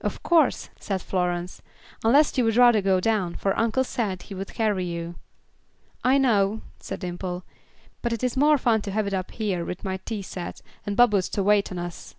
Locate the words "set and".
10.22-10.96